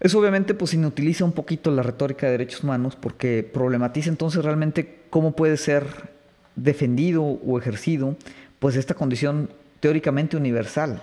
[0.00, 5.04] eso obviamente pues inutiliza un poquito la retórica de derechos humanos porque problematiza entonces realmente
[5.10, 6.10] cómo puede ser
[6.54, 8.16] defendido o ejercido
[8.58, 11.02] pues esta condición teóricamente universal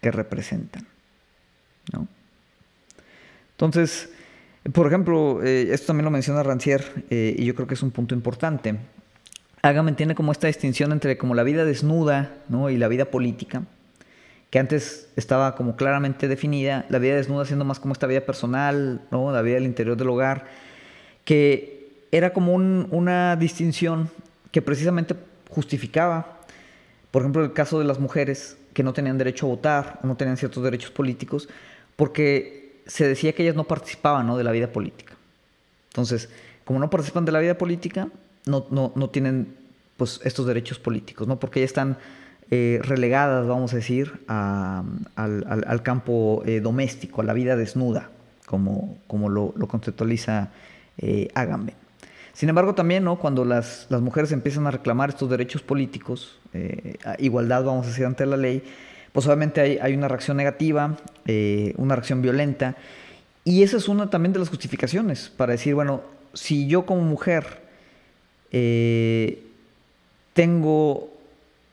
[0.00, 0.86] que representan.
[1.92, 2.06] ¿no?
[3.52, 4.10] Entonces,
[4.72, 7.90] por ejemplo, eh, esto también lo menciona Rancière eh, y yo creo que es un
[7.90, 8.76] punto importante.
[9.60, 12.70] Agamben tiene como esta distinción entre como la vida desnuda ¿no?
[12.70, 13.64] y la vida política,
[14.50, 19.02] que antes estaba como claramente definida, la vida desnuda siendo más como esta vida personal,
[19.10, 19.32] ¿no?
[19.32, 20.46] la vida del interior del hogar,
[21.24, 24.10] que era como una distinción
[24.50, 25.14] que precisamente
[25.50, 26.40] justificaba,
[27.10, 30.16] por ejemplo, el caso de las mujeres que no tenían derecho a votar o no
[30.16, 31.48] tenían ciertos derechos políticos,
[31.96, 34.36] porque se decía que ellas no participaban ¿no?
[34.36, 35.14] de la vida política.
[35.88, 36.28] Entonces,
[36.64, 38.08] como no participan de la vida política,
[38.46, 39.54] no, no, no tienen
[39.96, 41.38] pues, estos derechos políticos, ¿no?
[41.38, 41.98] porque ellas están
[42.50, 48.10] eh, relegadas, vamos a decir, al, al, campo eh, doméstico, a la vida desnuda,
[48.46, 50.50] como, como lo, conceptualiza
[50.98, 51.28] eh.
[52.34, 53.18] Sin embargo, también ¿no?
[53.18, 58.04] cuando las, las, mujeres empiezan a reclamar estos derechos políticos, eh, igualdad, vamos a decir,
[58.04, 58.62] ante la ley,
[59.14, 60.96] pues obviamente hay, una reacción negativa,
[61.26, 62.74] eh, una reacción violenta.
[63.44, 67.60] Y esa es una también de las justificaciones para decir, bueno, si yo como mujer
[68.50, 69.40] eh,
[70.32, 71.12] tengo,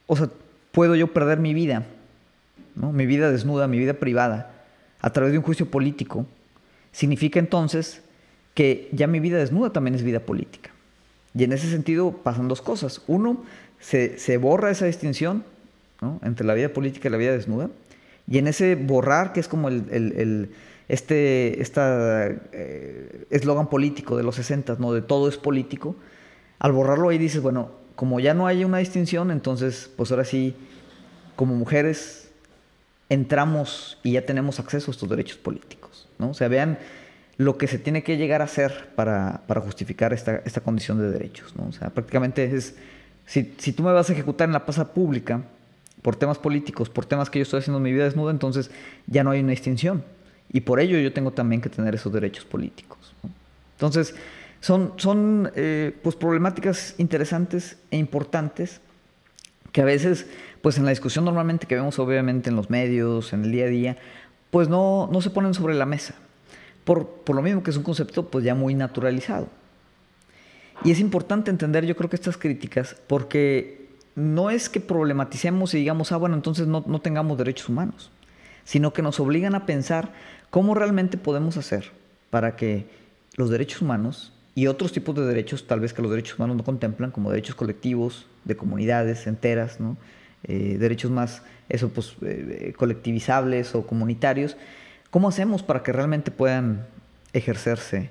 [0.05, 0.29] o sea,
[0.71, 1.87] puedo yo perder mi vida,
[2.75, 4.51] mi vida desnuda, mi vida privada,
[4.99, 6.27] a través de un juicio político,
[6.91, 8.03] significa entonces
[8.53, 10.69] que ya mi vida desnuda también es vida política.
[11.33, 13.01] Y en ese sentido pasan dos cosas.
[13.07, 13.43] Uno,
[13.79, 15.43] se, se borra esa distinción
[16.23, 17.69] entre la vida política y la vida desnuda.
[18.27, 20.51] Y en ese borrar, que es como el,
[20.87, 24.93] este eh, eslogan político de los 60, ¿no?
[24.93, 25.95] de todo es político,
[26.59, 30.55] al borrarlo ahí dices, bueno, como ya no hay una distinción, entonces, pues ahora sí,
[31.35, 32.31] como mujeres,
[33.09, 36.07] entramos y ya tenemos acceso a estos derechos políticos.
[36.17, 36.29] ¿no?
[36.29, 36.79] O sea, vean
[37.37, 41.55] lo que se tiene que llegar a hacer para, justificar esta, esta, condición de derechos.
[41.55, 41.67] ¿no?
[41.67, 42.75] O sea, prácticamente es,
[43.25, 45.43] si, si tú me vas a ejecutar en la plaza pública,
[46.01, 48.71] por temas políticos, por temas que yo estoy haciendo en mi vida desnuda, entonces
[49.07, 50.03] ya no hay una distinción.
[50.51, 53.13] Y por ello yo tengo también que tener esos derechos políticos.
[53.73, 54.15] Entonces,
[54.61, 58.79] Son, son eh, pues problemáticas interesantes e importantes
[59.71, 60.27] que a veces,
[60.61, 63.69] pues en la discusión normalmente que vemos obviamente en los medios, en el día a
[63.69, 63.97] día,
[64.51, 66.13] pues no, no se ponen sobre la mesa.
[66.83, 69.47] Por, por lo mismo que es un concepto pues ya muy naturalizado.
[70.83, 73.80] Y es importante entender yo creo que estas críticas porque
[74.15, 78.11] no es que problematicemos y digamos, ah, bueno, entonces no, no tengamos derechos humanos,
[78.63, 80.11] sino que nos obligan a pensar
[80.49, 81.91] cómo realmente podemos hacer
[82.29, 82.85] para que
[83.35, 86.63] los derechos humanos y otros tipos de derechos, tal vez que los derechos humanos no
[86.63, 89.97] contemplan, como derechos colectivos, de comunidades enteras, ¿no?
[90.43, 94.57] Eh, derechos más eso, pues, eh, colectivizables o comunitarios,
[95.09, 96.85] ¿cómo hacemos para que realmente puedan
[97.33, 98.09] ejercerse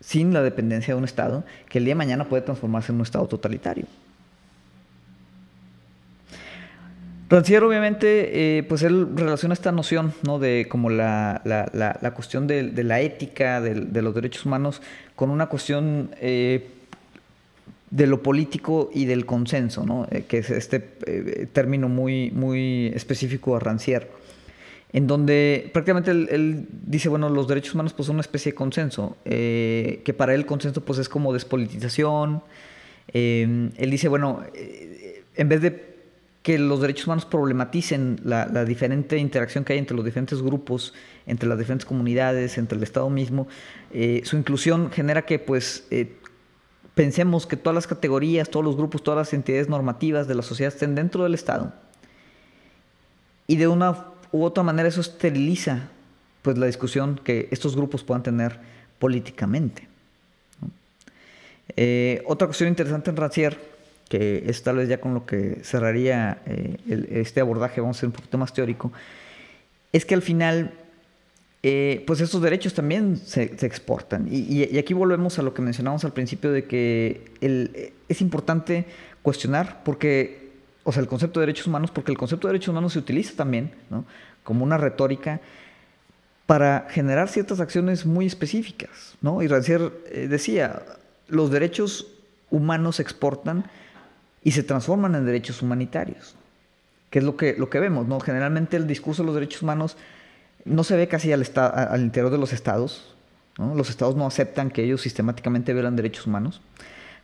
[0.00, 3.02] sin la dependencia de un Estado que el día de mañana puede transformarse en un
[3.02, 3.86] Estado totalitario?
[7.34, 10.38] Rancière, obviamente, eh, pues él relaciona esta noción, ¿no?
[10.38, 11.42] De como la,
[12.14, 14.80] cuestión de, la ética, de, los derechos humanos,
[15.16, 16.68] con una cuestión eh,
[17.90, 20.06] de lo político y del consenso, ¿no?
[20.12, 20.78] Eh, que es este
[21.52, 24.06] término muy, muy específico a Rancière,
[24.92, 29.16] en donde prácticamente él, dice, bueno, los derechos humanos pues son una especie de consenso,
[29.24, 32.44] que para él el consenso pues es como despolitización,
[33.12, 34.44] él dice, bueno,
[35.34, 35.93] en vez de
[36.44, 40.92] que los derechos humanos problematicen la, diferente interacción que hay entre los diferentes grupos,
[41.26, 43.48] entre las diferentes comunidades, entre el Estado mismo.
[43.94, 46.18] Eh, su inclusión genera que pues eh,
[46.94, 50.70] pensemos que todas las categorías, todos los grupos, todas las entidades normativas de la sociedad
[50.70, 51.72] estén dentro del Estado.
[53.46, 55.88] Y de una u otra manera eso esteriliza
[56.42, 58.60] pues la discusión que estos grupos puedan tener
[58.98, 59.88] políticamente.
[61.74, 63.56] Eh, otra cuestión interesante en Rancière
[64.14, 66.76] que es tal vez ya con lo que cerraría eh,
[67.10, 68.92] este abordaje, vamos a ser un poquito más teórico,
[69.92, 70.72] es que al final,
[71.64, 74.28] eh, pues estos derechos también se, exportan.
[74.30, 78.86] Y, aquí volvemos a lo que mencionamos al principio de que el, es importante
[79.20, 80.52] cuestionar porque,
[80.84, 83.34] o sea, el concepto de derechos humanos, porque el concepto de derechos humanos se utiliza
[83.34, 83.72] también
[84.44, 85.40] como una retórica
[86.46, 89.42] para generar ciertas acciones muy específicas, ¿no?
[89.42, 90.84] Y Rancière eh, decía,
[91.26, 92.06] los derechos
[92.52, 93.64] humanos se exportan
[94.44, 96.36] y se transforman en derechos humanitarios,
[97.10, 98.06] que es lo que, lo que vemos.
[98.06, 98.20] ¿no?
[98.20, 99.96] Generalmente el discurso de los derechos humanos
[100.64, 103.16] no se ve casi al, al interior de los estados.
[103.56, 106.60] Los estados no aceptan que ellos sistemáticamente violan derechos humanos.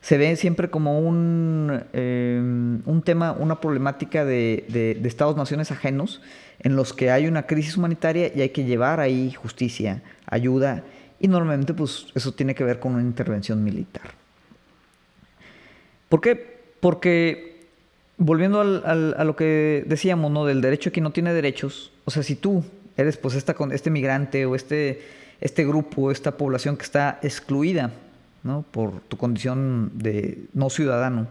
[0.00, 6.22] Se ve siempre como un, eh, un tema, una problemática de, de estados-naciones ajenos
[6.60, 10.84] en los que hay una crisis humanitaria y hay que llevar ahí justicia, ayuda,
[11.18, 14.12] y normalmente pues eso tiene que ver con una intervención militar.
[16.08, 16.59] ¿Por qué?
[16.80, 17.66] Porque,
[18.16, 20.46] volviendo a lo que decíamos, ¿no?
[20.46, 22.64] Del derecho que no tiene derechos, o sea, si tú
[22.96, 25.02] eres pues esta, este migrante o este,
[25.40, 27.92] este grupo, esta población que está excluida,
[28.42, 28.64] ¿no?
[28.70, 31.28] Por tu condición de no ciudadano,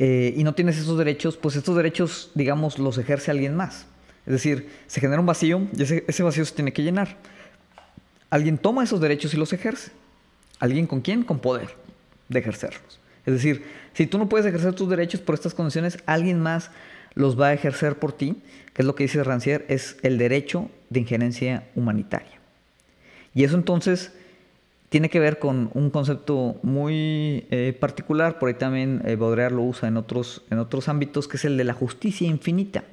[0.00, 3.86] eh, y no tienes esos derechos, pues estos derechos, digamos, los ejerce alguien más.
[4.26, 7.16] Es decir, se genera un vacío y ese, ese, vacío se tiene que llenar.
[8.30, 9.90] Alguien toma esos derechos y los ejerce.
[10.60, 11.24] ¿Alguien con quién?
[11.24, 11.70] Con poder
[12.28, 13.00] de ejercerlos.
[13.28, 13.62] Es decir,
[13.92, 16.70] si tú no puedes ejercer tus derechos por estas condiciones, alguien más
[17.12, 18.36] los va a ejercer por ti,
[18.72, 22.40] que es lo que dice Rancière, es el derecho de injerencia humanitaria.
[23.34, 24.12] Y eso entonces
[24.88, 29.62] tiene que ver con un concepto muy eh, particular, por ahí también eh, Baudrillard lo
[29.62, 32.84] usa en otros, en otros ámbitos, que es el de la justicia infinita.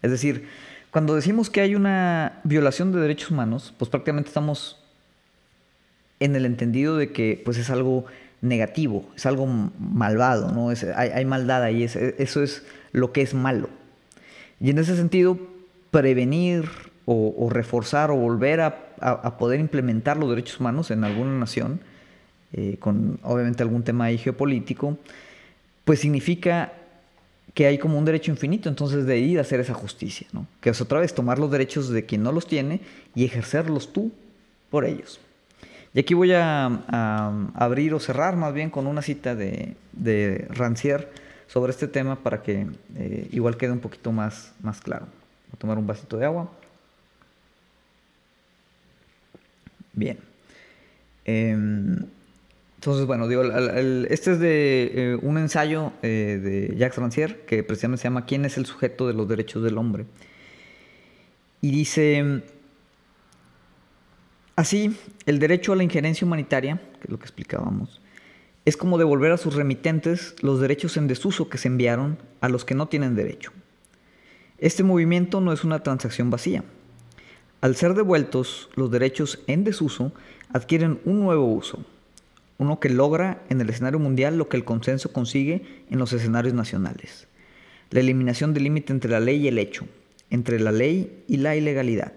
[0.00, 0.48] Es decir,
[0.90, 4.78] cuando decimos que hay una violación de derechos humanos, pues prácticamente estamos
[6.18, 8.06] en el entendido de que pues es algo
[8.42, 10.72] negativo, es algo malvado, ¿no?
[10.96, 13.68] hay, maldad ahí, eso es lo que es malo.
[14.60, 15.38] Y en ese sentido,
[15.90, 16.68] prevenir
[17.06, 21.80] o, reforzar o volver a, poder implementar los derechos humanos en alguna nación,
[22.52, 24.98] eh, con obviamente algún tema ahí geopolítico,
[25.84, 26.72] pues significa
[27.54, 30.46] que hay como un derecho infinito, entonces de ir a hacer esa justicia, ¿no?
[30.60, 32.80] que es otra vez tomar los derechos de quien no los tiene
[33.14, 34.12] y ejercerlos tú
[34.70, 35.20] por ellos.
[35.92, 36.66] Y aquí voy a,
[37.54, 41.08] abrir o cerrar más bien con una cita de, de Rancière
[41.48, 42.66] sobre este tema para que
[42.96, 45.06] eh, igual quede un poquito más, más claro.
[45.06, 46.48] Voy a tomar un vasito de agua.
[49.92, 50.18] Bien.
[51.24, 52.06] Em,
[52.76, 58.02] entonces, bueno, digo, este es de eh, un ensayo eh, de Jacques Rancière que precisamente
[58.02, 60.06] se llama ¿Quién es el sujeto de los derechos del hombre?
[61.60, 62.42] Y dice
[64.60, 64.94] Así,
[65.24, 68.02] el derecho a la injerencia humanitaria, que es lo que explicábamos,
[68.66, 72.66] es como devolver a sus remitentes los derechos en desuso que se enviaron a los
[72.66, 73.52] que no tienen derecho.
[74.58, 76.62] Este movimiento no es una transacción vacía.
[77.62, 80.12] Al ser devueltos, los derechos en desuso
[80.52, 81.82] adquieren un nuevo uso,
[82.58, 86.52] uno que logra en el escenario mundial lo que el consenso consigue en los escenarios
[86.52, 87.28] nacionales.
[87.88, 89.86] La eliminación del límite entre la ley y el hecho,
[90.28, 92.12] entre la ley y la ilegalidad.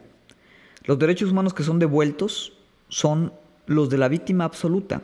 [0.86, 2.54] Los derechos humanos que son devueltos
[2.90, 3.34] son
[3.66, 5.02] los de la víctima absoluta,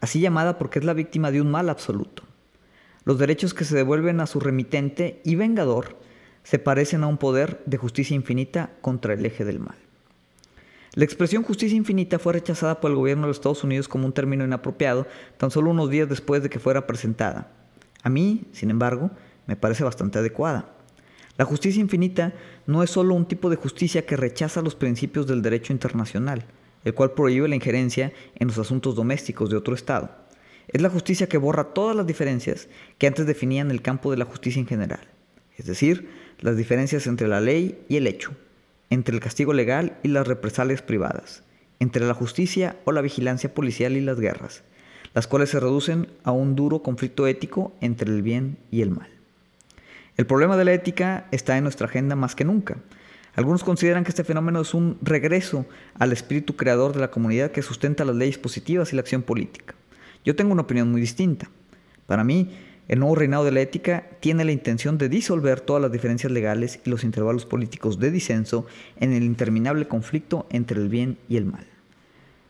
[0.00, 2.22] así llamada porque es la víctima de un mal absoluto.
[3.04, 5.96] Los derechos que se devuelven a su remitente y vengador
[6.44, 9.76] se parecen a un poder de justicia infinita contra el eje del mal.
[10.94, 14.12] La expresión justicia infinita fue rechazada por el gobierno de los Estados Unidos como un
[14.12, 15.06] término inapropiado
[15.36, 17.52] tan solo unos días después de que fuera presentada.
[18.02, 19.10] A mí, sin embargo,
[19.46, 20.77] me parece bastante adecuada.
[21.38, 22.34] La justicia infinita
[22.66, 26.44] no es solo un tipo de justicia que rechaza los principios del derecho internacional,
[26.84, 30.10] el cual prohíbe la injerencia en los asuntos domésticos de otro Estado.
[30.66, 32.68] Es la justicia que borra todas las diferencias
[32.98, 35.06] que antes definían el campo de la justicia en general,
[35.56, 36.10] es decir,
[36.40, 38.32] las diferencias entre la ley y el hecho,
[38.90, 41.44] entre el castigo legal y las represalias privadas,
[41.78, 44.64] entre la justicia o la vigilancia policial y las guerras,
[45.14, 49.17] las cuales se reducen a un duro conflicto ético entre el bien y el mal.
[50.18, 52.76] El problema de la ética está en nuestra agenda más que nunca,
[53.38, 55.64] algunos consideran que este fenómeno es un regreso
[55.96, 59.76] al espíritu creador de la comunidad que sustenta las leyes positivas y la acción política.
[60.24, 61.48] Yo tengo una opinión muy distinta.
[62.06, 62.50] Para mí,
[62.88, 66.80] el nuevo reinado de la ética tiene la intención de disolver todas las diferencias legales
[66.84, 68.66] y los intervalos políticos de disenso
[68.98, 71.64] en el interminable conflicto entre el bien y el mal.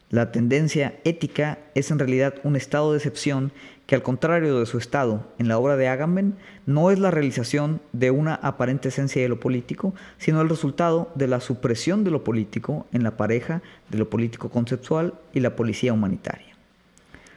[0.08, 3.52] La tendencia ética es en realidad un estado de excepción
[3.88, 6.34] que al contrario de su estado en la obra de Agamben,
[6.66, 11.26] no es la realización de una aparente esencia de lo político, sino el resultado de
[11.26, 15.94] la supresión de lo político en la pareja de lo político conceptual y la policía
[15.94, 16.54] humanitaria.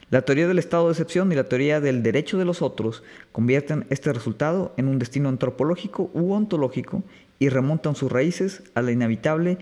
[0.09, 3.85] La teoría del estado de excepción y la teoría del derecho de los otros convierten
[3.89, 7.01] este resultado en un destino antropológico u ontológico
[7.39, 9.57] y remontan sus raíces a la inevitable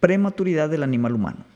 [0.00, 1.46] prematuridad del animal humano.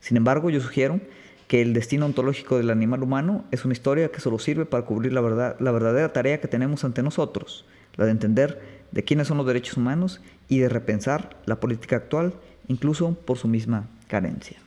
[0.00, 1.00] Sin embargo, yo sugiero
[1.48, 5.12] que el destino ontológico del animal humano es una historia que solo sirve para cubrir
[5.12, 7.64] la, verdad, la verdadera tarea que tenemos ante nosotros,
[7.96, 8.60] la de entender
[8.92, 12.34] de quiénes son los derechos humanos y de repensar la política actual,
[12.68, 14.58] incluso por su misma carencia.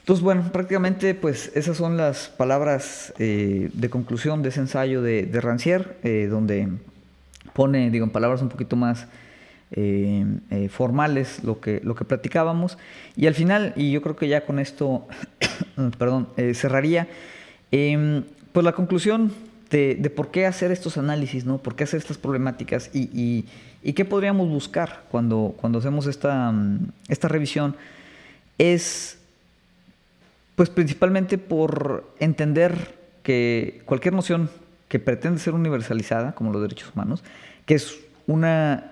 [0.00, 5.30] Entonces, bueno, prácticamente pues esas son las palabras eh, de conclusión de ese ensayo de,
[5.40, 6.68] Rancière, eh, donde
[7.54, 9.06] pone, digo, en palabras un poquito más
[9.72, 12.76] eh, eh, formales lo que, lo que platicábamos.
[13.16, 15.06] Y al final, y yo creo que ya con esto,
[15.98, 17.06] perdón, eh, cerraría,
[17.70, 19.32] em, pues la conclusión
[19.70, 21.58] de, por qué hacer estos análisis, ¿no?
[21.58, 22.90] ¿Por qué hacer estas problemáticas?
[22.92, 23.46] Y,
[23.84, 27.76] y, qué podríamos buscar cuando, cuando hacemos esta, mm, esta revisión
[28.58, 29.18] es,
[30.56, 34.50] pues principalmente por entender que cualquier noción
[34.88, 37.22] que pretende ser universalizada, como los derechos humanos,
[37.64, 37.96] que es
[38.26, 38.90] una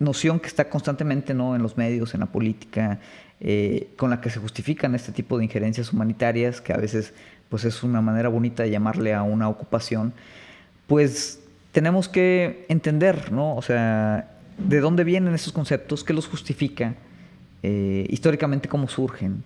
[0.00, 1.54] noción que está constantemente ¿no?
[1.54, 2.98] en los medios, en la política,
[3.38, 7.14] eh, con la que se justifican este tipo de injerencias humanitarias, que a veces
[7.48, 10.12] pues es una manera bonita de llamarle a una ocupación,
[10.86, 11.40] pues
[11.72, 13.54] tenemos que entender, ¿no?
[13.56, 16.94] O sea, de dónde vienen esos conceptos, qué los justifica,
[17.62, 19.42] eh, históricamente cómo surgen,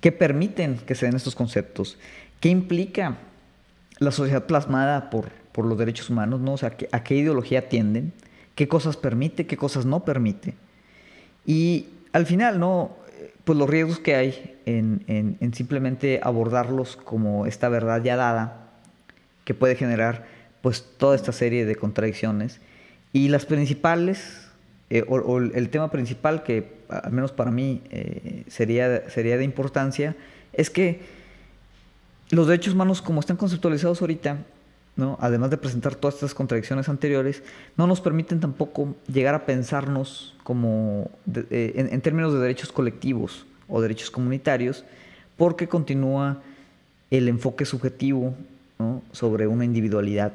[0.00, 1.98] qué permiten que se den estos conceptos,
[2.40, 3.16] qué implica
[3.98, 6.54] la sociedad plasmada por, por los derechos humanos, ¿no?
[6.54, 8.12] O sea, a qué ideología tienden
[8.54, 10.54] qué cosas permite, qué cosas no permite.
[11.46, 12.96] Y al final, ¿no?
[13.44, 18.70] Pues los riesgos que hay en, simplemente abordarlos como esta verdad ya dada,
[19.44, 20.26] que puede generar
[20.62, 22.60] pues toda esta serie de contradicciones.
[23.12, 24.48] Y las principales,
[24.88, 30.16] eh, o, el tema principal que al menos para mí eh, sería, sería de importancia,
[30.52, 31.00] es que
[32.30, 34.38] los derechos humanos como están conceptualizados ahorita
[35.18, 37.42] además de presentar todas estas contradicciones anteriores,
[37.76, 41.10] no nos permiten tampoco llegar a pensarnos como
[41.50, 44.84] eh, en, términos de derechos colectivos o derechos comunitarios,
[45.36, 46.42] porque continúa
[47.10, 48.34] el enfoque subjetivo
[49.12, 50.32] sobre una individualidad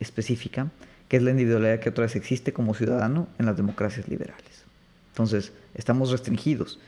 [0.00, 0.68] específica,
[1.08, 4.64] que es la individualidad que otra vez existe como ciudadano en las democracias liberales.
[5.12, 6.78] Entonces, estamos restringidos.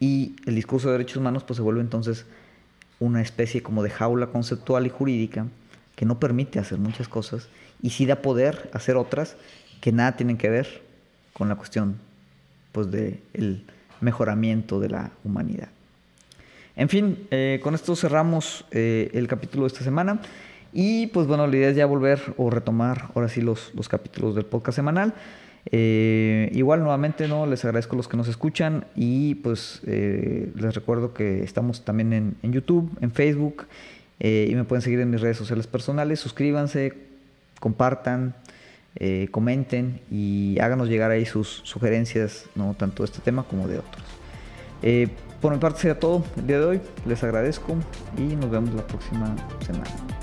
[0.00, 2.26] Y el discurso de derechos humanos pues, se vuelve entonces
[2.98, 5.46] una especie como de jaula conceptual y jurídica
[5.96, 7.48] que no permite hacer muchas cosas
[7.82, 9.36] y sí da poder hacer otras
[9.80, 10.82] que nada tienen que ver
[11.32, 11.98] con la cuestión
[12.72, 13.64] pues de el
[14.00, 15.68] mejoramiento de la humanidad.
[16.76, 20.20] En fin, eh, con esto cerramos eh, el capítulo de esta semana
[20.72, 24.34] y pues bueno, la idea es ya volver o retomar ahora sí los, los capítulos
[24.34, 25.14] del podcast semanal.
[25.70, 31.14] Eh, igual nuevamente no les agradezco a los que nos escuchan y pues les recuerdo
[31.14, 33.66] que estamos también en YouTube, en Facebook
[34.20, 36.20] eh, y me pueden seguir en mis redes sociales personales.
[36.20, 36.94] Suscríbanse,
[37.60, 38.34] compartan,
[38.96, 42.74] eh, comenten y háganos llegar ahí sus sugerencias, ¿no?
[42.74, 44.04] tanto de este tema como de otros.
[44.82, 45.08] Eh,
[45.40, 46.80] por mi parte sería todo el día de hoy.
[47.06, 47.76] Les agradezco
[48.16, 49.34] y nos vemos la próxima
[49.64, 50.13] semana.